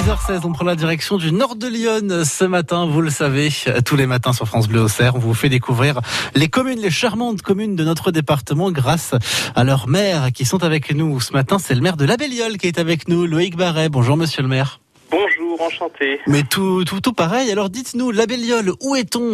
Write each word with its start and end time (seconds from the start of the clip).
6h16, 0.00 0.40
on 0.44 0.52
prend 0.52 0.64
la 0.64 0.76
direction 0.76 1.18
du 1.18 1.30
nord 1.30 1.56
de 1.56 1.66
Lyon 1.66 2.24
ce 2.24 2.44
matin, 2.46 2.86
vous 2.86 3.02
le 3.02 3.10
savez, 3.10 3.50
tous 3.84 3.96
les 3.96 4.06
matins 4.06 4.32
sur 4.32 4.48
France 4.48 4.66
Bleu 4.66 4.80
Auxerre, 4.80 5.14
on 5.14 5.18
vous 5.18 5.34
fait 5.34 5.50
découvrir 5.50 6.00
les 6.34 6.48
communes, 6.48 6.78
les 6.80 6.90
charmantes 6.90 7.42
communes 7.42 7.76
de 7.76 7.84
notre 7.84 8.10
département 8.10 8.70
grâce 8.70 9.14
à 9.54 9.62
leurs 9.62 9.88
maires 9.88 10.32
qui 10.32 10.46
sont 10.46 10.64
avec 10.64 10.94
nous. 10.94 11.20
Ce 11.20 11.34
matin, 11.34 11.58
c'est 11.58 11.74
le 11.74 11.82
maire 11.82 11.98
de 11.98 12.06
La 12.06 12.16
Belliole 12.16 12.56
qui 12.56 12.66
est 12.66 12.78
avec 12.78 13.08
nous, 13.08 13.26
Loïc 13.26 13.56
Barret. 13.56 13.90
Bonjour 13.90 14.16
monsieur 14.16 14.40
le 14.40 14.48
maire. 14.48 14.80
Bonjour, 15.10 15.60
enchanté. 15.60 16.18
Mais 16.26 16.44
tout, 16.44 16.82
tout, 16.84 17.02
tout 17.02 17.12
pareil, 17.12 17.50
alors 17.50 17.68
dites-nous, 17.68 18.10
La 18.10 18.24
Belliole, 18.24 18.72
où 18.80 18.96
est-on? 18.96 19.32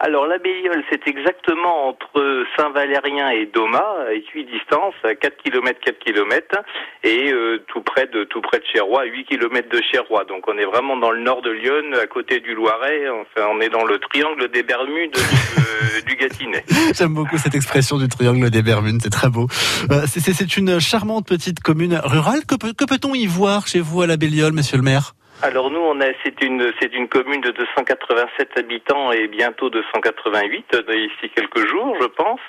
Alors 0.00 0.26
la 0.26 0.38
Béiole, 0.38 0.84
c'est 0.90 1.08
exactement 1.08 1.88
entre 1.88 2.44
Saint-Valérien 2.56 3.30
et 3.30 3.46
Doma, 3.46 3.84
à 4.08 4.12
équidistance, 4.12 4.94
à 5.02 5.16
4 5.16 5.42
km, 5.42 5.80
4 5.84 5.98
km, 5.98 6.56
et 7.02 7.32
euh, 7.32 7.64
tout 7.66 7.82
près 7.82 8.06
de 8.06 8.22
tout 8.22 8.40
près 8.40 8.58
de 8.60 8.64
Chérois, 8.72 9.02
à 9.02 9.04
8 9.06 9.24
km 9.24 9.68
de 9.68 9.82
Chérois. 9.90 10.24
Donc 10.24 10.46
on 10.46 10.56
est 10.56 10.64
vraiment 10.64 10.96
dans 10.96 11.10
le 11.10 11.20
nord 11.20 11.42
de 11.42 11.50
Lyon, 11.50 11.98
à 12.00 12.06
côté 12.06 12.38
du 12.38 12.54
Loiret. 12.54 13.08
Enfin, 13.08 13.48
on 13.50 13.60
est 13.60 13.70
dans 13.70 13.84
le 13.84 13.98
triangle 13.98 14.48
des 14.48 14.62
Bermudes 14.62 15.14
du, 15.14 16.12
euh, 16.12 16.16
Gâtinais. 16.16 16.64
J'aime 16.94 17.14
beaucoup 17.14 17.36
cette 17.36 17.56
expression 17.56 17.98
du 17.98 18.08
triangle 18.08 18.50
des 18.50 18.62
Bermudes, 18.62 19.00
c'est 19.02 19.10
très 19.10 19.30
beau. 19.30 19.48
Euh, 19.90 20.02
c'est 20.06 20.56
une 20.56 20.78
charmante 20.78 21.26
petite 21.26 21.60
commune 21.60 22.00
rurale. 22.04 22.46
Que, 22.46 22.54
que 22.54 22.84
peut-on 22.84 23.14
y 23.14 23.26
voir 23.26 23.66
chez 23.66 23.80
vous 23.80 24.02
à 24.02 24.06
la 24.06 24.16
Béliole, 24.16 24.52
monsieur 24.52 24.76
le 24.76 24.84
maire? 24.84 25.14
Alors 25.40 25.70
nous, 25.70 25.78
on 25.78 26.00
a, 26.00 26.06
c'est 26.24 26.42
une, 26.42 26.72
c'est 26.80 26.92
une 26.94 27.08
commune 27.08 27.40
de 27.40 27.52
287 27.52 28.58
habitants 28.58 29.12
et 29.12 29.28
bientôt 29.28 29.70
288 29.70 30.76
d'ici 30.88 31.30
quelques 31.32 31.64
jours, 31.68 31.96
je 32.00 32.06
pense. 32.06 32.40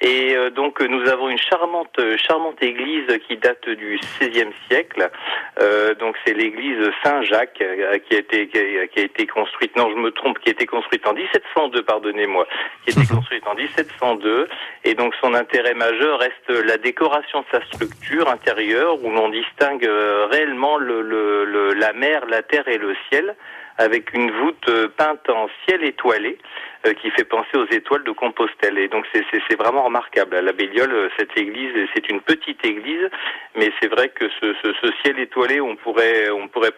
Et 0.00 0.36
euh, 0.36 0.50
donc 0.50 0.80
nous 0.80 1.08
avons 1.08 1.28
une 1.28 1.38
charmante, 1.38 2.00
charmante 2.16 2.62
église 2.62 3.18
qui 3.26 3.36
date 3.36 3.68
du 3.68 3.98
XVIe 3.98 4.52
siècle. 4.68 5.10
Euh, 5.60 5.94
donc 5.96 6.16
c'est 6.24 6.32
l'église 6.32 6.78
Saint-Jacques 7.02 7.60
euh, 7.62 7.98
qui 7.98 8.14
a 8.14 8.18
été, 8.18 8.46
qui 8.46 8.58
a, 8.58 9.02
été 9.02 9.26
construite. 9.26 9.76
Non, 9.76 9.90
je 9.90 9.96
me 9.96 10.12
trompe, 10.12 10.38
qui 10.38 10.50
a 10.50 10.52
été 10.52 10.66
construite 10.66 11.04
en 11.08 11.14
1702, 11.14 11.82
pardonnez-moi, 11.82 12.46
qui 12.86 12.96
a 12.96 13.02
été 13.02 13.12
construite 13.14 13.44
en 13.48 13.56
1702. 13.56 14.46
Et 14.84 14.94
donc 14.94 15.14
son 15.20 15.34
intérêt 15.34 15.74
majeur 15.74 16.20
reste 16.20 16.64
la 16.64 16.76
décoration 16.76 17.40
de 17.40 17.58
sa 17.58 17.66
structure 17.66 18.28
intérieure, 18.28 19.02
où 19.02 19.10
l'on 19.10 19.30
distingue 19.30 19.88
réellement 20.30 20.78
le, 20.78 21.02
le, 21.02 21.74
la 21.74 21.92
mer 21.92 22.19
la 22.26 22.42
terre 22.42 22.68
et 22.68 22.78
le 22.78 22.94
ciel, 23.08 23.36
avec 23.80 24.12
une 24.12 24.30
voûte 24.30 24.68
euh, 24.68 24.88
peinte 24.94 25.28
en 25.30 25.48
ciel 25.64 25.82
étoilé 25.84 26.36
euh, 26.86 26.92
qui 26.92 27.10
fait 27.10 27.24
penser 27.24 27.56
aux 27.56 27.66
étoiles 27.70 28.04
de 28.04 28.10
Compostelle. 28.10 28.78
Et 28.78 28.88
donc 28.88 29.06
c'est 29.12 29.56
vraiment 29.56 29.84
remarquable. 29.84 30.36
À 30.36 30.42
la 30.42 30.52
Béliole, 30.52 30.92
euh, 30.92 31.08
cette 31.18 31.36
église, 31.36 31.72
c'est 31.94 32.08
une 32.10 32.20
petite 32.20 32.64
église, 32.64 33.08
mais 33.56 33.70
c'est 33.80 33.88
vrai 33.88 34.10
que 34.10 34.26
ce, 34.40 34.54
ciel 35.02 35.18
étoilé, 35.18 35.60
on 35.60 35.76
pourrait 35.76 36.28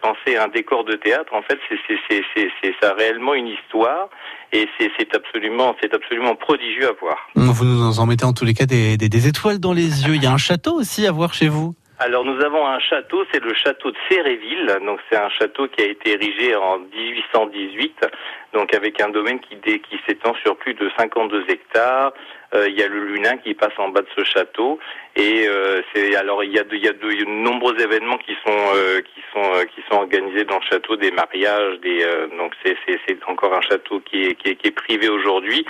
penser 0.01 0.37
à 0.37 0.45
un 0.45 0.47
décor 0.47 0.85
de 0.85 0.95
théâtre. 0.95 1.33
En 1.33 1.41
fait, 1.41 1.59
c'est 1.69 2.75
ça 2.81 2.93
réellement 2.93 3.33
une 3.33 3.47
histoire. 3.47 4.09
Et 4.53 4.69
c'est 4.77 5.15
absolument, 5.15 5.75
absolument 5.81 6.35
prodigieux 6.35 6.87
à 6.87 6.91
voir. 6.93 7.17
Vous 7.35 7.65
nous 7.65 7.99
en 7.99 8.05
mettez 8.05 8.23
en 8.23 8.33
tous 8.33 8.45
les 8.45 8.53
cas 8.53 8.67
des, 8.67 8.97
des 8.97 9.27
étoiles 9.27 9.59
dans 9.59 9.73
les 9.73 10.05
yeux. 10.05 10.13
Il 10.13 10.23
y 10.23 10.27
a 10.27 10.31
un 10.31 10.37
château 10.37 10.75
aussi 10.75 11.07
à 11.07 11.11
voir 11.11 11.33
chez 11.33 11.47
vous. 11.47 11.73
Alors 12.05 12.25
nous 12.25 12.43
avons 12.43 12.67
un 12.67 12.79
château, 12.79 13.23
c'est 13.31 13.41
le 13.41 13.53
château 13.53 13.89
de 13.89 13.97
Féréville. 14.09 14.77
Donc 14.85 14.99
c'est 15.09 15.15
un 15.15 15.29
château 15.29 15.69
qui 15.69 15.83
a 15.83 15.85
été 15.85 16.11
érigé 16.11 16.53
en 16.53 16.79
1818, 16.79 18.05
donc 18.53 18.73
avec 18.73 19.01
un 19.01 19.09
domaine 19.09 19.39
qui, 19.39 19.57
qui 19.57 19.99
s'étend 20.07 20.33
sur 20.35 20.55
plus 20.57 20.73
de 20.73 20.89
52 20.97 21.45
hectares. 21.49 22.13
Euh, 22.53 22.69
il 22.69 22.77
y 22.77 22.83
a 22.83 22.87
le 22.87 23.03
Lunin 23.05 23.37
qui 23.37 23.55
passe 23.55 23.73
en 23.77 23.89
bas 23.89 24.01
de 24.01 24.07
ce 24.15 24.23
château 24.23 24.79
et 25.15 25.47
euh, 25.47 25.81
c'est 25.93 26.15
alors 26.15 26.43
il 26.43 26.51
y 26.51 26.59
a 26.59 26.63
de, 26.63 26.75
il 26.75 26.85
y 26.85 26.87
a 26.87 26.93
de, 26.93 27.25
nombreux 27.25 27.79
événements 27.79 28.17
qui 28.17 28.33
sont 28.45 28.59
euh, 28.75 29.01
qui 29.01 29.21
sont 29.33 29.65
qui 29.73 29.81
sont 29.89 29.97
organisés 29.97 30.43
dans 30.43 30.59
le 30.59 30.65
château, 30.69 30.95
des 30.95 31.09
mariages, 31.11 31.79
des 31.79 32.05
donc 32.37 32.53
c'est 32.63 32.77
c'est 32.85 33.23
encore 33.27 33.55
un 33.55 33.61
château 33.61 34.01
qui 34.01 34.25
est 34.25 34.35
qui 34.35 34.49
est, 34.49 34.55
qui 34.55 34.67
est 34.67 34.71
privé 34.71 35.09
aujourd'hui, 35.09 35.65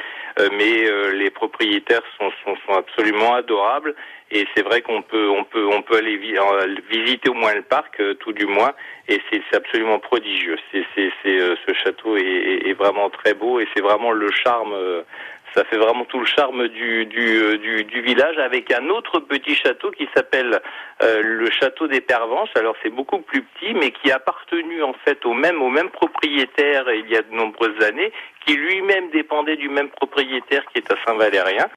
mais 0.51 0.85
les 1.13 1.29
propriétaires 1.29 2.03
sont, 2.19 2.31
sont 2.43 2.57
sont 2.67 2.73
absolument 2.73 3.33
adorables 3.35 3.95
et 4.31 4.45
c'est 4.55 4.63
vrai 4.63 4.81
qu'on 4.81 5.01
peut 5.01 5.29
on 5.29 5.45
peut 5.45 5.65
on 5.65 5.81
peut 5.83 5.97
aller 5.97 6.17
visiter 6.89 7.29
au 7.29 7.33
moins 7.33 7.53
le 7.53 7.61
parc 7.61 8.01
tout 8.19 8.33
du 8.33 8.45
moins 8.45 8.73
et 9.07 9.21
c'est 9.29 9.55
absolument 9.55 9.99
prodigieux. 9.99 10.57
C'est 10.71 10.83
c'est 10.95 11.11
ce 11.23 11.73
château 11.73 12.17
est, 12.17 12.67
est, 12.67 12.72
vraiment 12.73 13.09
très 13.09 13.33
beau 13.33 13.59
et 13.59 13.67
c'est 13.73 13.81
vraiment 13.81 14.11
le 14.11 14.31
charme 14.31 14.73
ça 15.55 15.63
fait 15.65 15.77
vraiment 15.77 16.05
tout 16.05 16.19
le 16.19 16.25
charme 16.25 16.67
du, 16.67 17.05
du, 17.05 17.41
euh, 17.41 17.57
du, 17.57 17.83
du 17.83 18.01
village 18.01 18.37
avec 18.37 18.71
un 18.71 18.89
autre 18.89 19.19
petit 19.19 19.55
château 19.55 19.91
qui 19.91 20.07
s'appelle 20.15 20.61
euh, 21.01 21.21
le 21.21 21.49
château 21.51 21.87
des 21.87 22.01
Pervenches. 22.01 22.49
Alors 22.55 22.75
c'est 22.81 22.89
beaucoup 22.89 23.19
plus 23.19 23.43
petit, 23.43 23.73
mais 23.73 23.91
qui 23.91 24.11
a 24.11 24.15
appartenu 24.15 24.83
en 24.83 24.93
fait 25.05 25.25
au 25.25 25.33
même 25.33 25.61
au 25.61 25.69
même 25.69 25.89
propriétaire 25.89 26.85
il 26.93 27.09
y 27.09 27.15
a 27.15 27.21
de 27.21 27.33
nombreuses 27.33 27.81
années, 27.83 28.11
qui 28.45 28.55
lui-même 28.55 29.09
dépendait 29.11 29.55
du 29.55 29.69
même 29.69 29.89
propriétaire 29.89 30.63
qui 30.73 30.79
est 30.79 30.91
à 30.91 30.95
Saint-Valérien. 31.05 31.67